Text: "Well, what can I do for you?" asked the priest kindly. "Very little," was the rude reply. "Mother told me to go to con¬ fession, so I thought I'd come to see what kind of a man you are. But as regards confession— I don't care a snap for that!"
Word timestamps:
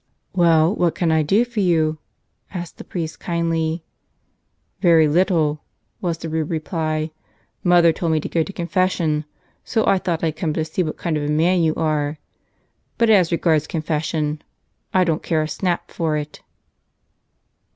"Well, 0.33 0.73
what 0.73 0.95
can 0.95 1.11
I 1.11 1.21
do 1.21 1.45
for 1.45 1.59
you?" 1.59 1.99
asked 2.51 2.79
the 2.79 2.83
priest 2.83 3.19
kindly. 3.19 3.83
"Very 4.79 5.07
little," 5.07 5.61
was 6.01 6.17
the 6.17 6.27
rude 6.27 6.49
reply. 6.49 7.11
"Mother 7.63 7.93
told 7.93 8.11
me 8.11 8.19
to 8.21 8.27
go 8.27 8.41
to 8.41 8.51
con¬ 8.51 8.67
fession, 8.67 9.25
so 9.63 9.85
I 9.85 9.99
thought 9.99 10.23
I'd 10.23 10.35
come 10.37 10.53
to 10.55 10.65
see 10.65 10.81
what 10.81 10.97
kind 10.97 11.17
of 11.17 11.23
a 11.25 11.27
man 11.27 11.61
you 11.61 11.75
are. 11.75 12.17
But 12.97 13.11
as 13.11 13.31
regards 13.31 13.67
confession— 13.67 14.41
I 14.91 15.03
don't 15.03 15.21
care 15.21 15.43
a 15.43 15.47
snap 15.47 15.91
for 15.91 16.17
that!" 16.17 16.39